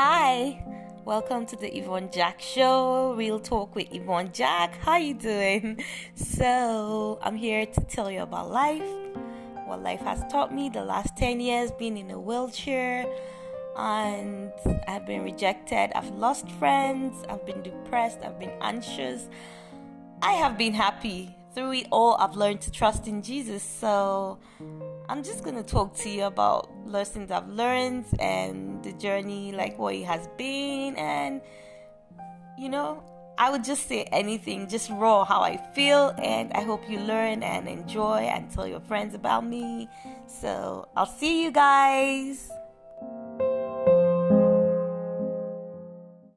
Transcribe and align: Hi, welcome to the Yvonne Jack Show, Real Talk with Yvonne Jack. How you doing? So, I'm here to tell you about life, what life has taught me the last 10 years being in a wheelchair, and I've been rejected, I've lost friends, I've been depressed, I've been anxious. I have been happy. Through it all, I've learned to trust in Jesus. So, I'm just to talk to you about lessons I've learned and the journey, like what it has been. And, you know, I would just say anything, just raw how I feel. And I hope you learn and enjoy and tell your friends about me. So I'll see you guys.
Hi, 0.00 0.64
welcome 1.04 1.44
to 1.46 1.56
the 1.56 1.76
Yvonne 1.76 2.08
Jack 2.12 2.40
Show, 2.40 3.14
Real 3.14 3.40
Talk 3.40 3.74
with 3.74 3.92
Yvonne 3.92 4.30
Jack. 4.32 4.78
How 4.78 4.96
you 4.96 5.12
doing? 5.12 5.84
So, 6.14 7.18
I'm 7.20 7.34
here 7.34 7.66
to 7.66 7.80
tell 7.80 8.08
you 8.08 8.22
about 8.22 8.48
life, 8.48 8.88
what 9.66 9.82
life 9.82 9.98
has 10.02 10.22
taught 10.30 10.54
me 10.54 10.68
the 10.68 10.84
last 10.84 11.16
10 11.16 11.40
years 11.40 11.72
being 11.72 11.98
in 11.98 12.12
a 12.12 12.20
wheelchair, 12.20 13.12
and 13.76 14.52
I've 14.86 15.04
been 15.04 15.24
rejected, 15.24 15.90
I've 15.96 16.10
lost 16.10 16.48
friends, 16.48 17.24
I've 17.28 17.44
been 17.44 17.62
depressed, 17.62 18.20
I've 18.22 18.38
been 18.38 18.54
anxious. 18.60 19.28
I 20.22 20.34
have 20.34 20.56
been 20.56 20.74
happy. 20.74 21.34
Through 21.56 21.72
it 21.72 21.88
all, 21.90 22.14
I've 22.20 22.36
learned 22.36 22.60
to 22.60 22.70
trust 22.70 23.08
in 23.08 23.20
Jesus. 23.20 23.64
So, 23.64 24.38
I'm 25.10 25.22
just 25.22 25.42
to 25.56 25.62
talk 25.62 25.96
to 25.98 26.10
you 26.10 26.24
about 26.24 26.68
lessons 26.86 27.30
I've 27.30 27.48
learned 27.48 28.04
and 28.20 28.82
the 28.84 28.92
journey, 28.92 29.52
like 29.52 29.78
what 29.78 29.94
it 29.94 30.04
has 30.04 30.28
been. 30.36 30.96
And, 30.96 31.40
you 32.58 32.68
know, 32.68 33.02
I 33.38 33.50
would 33.50 33.64
just 33.64 33.88
say 33.88 34.02
anything, 34.12 34.68
just 34.68 34.90
raw 34.90 35.24
how 35.24 35.40
I 35.40 35.56
feel. 35.56 36.14
And 36.18 36.52
I 36.52 36.60
hope 36.60 36.90
you 36.90 36.98
learn 37.00 37.42
and 37.42 37.66
enjoy 37.66 38.28
and 38.28 38.50
tell 38.50 38.66
your 38.66 38.80
friends 38.80 39.14
about 39.14 39.46
me. 39.46 39.88
So 40.26 40.86
I'll 40.94 41.06
see 41.06 41.42
you 41.42 41.52
guys. 41.52 42.50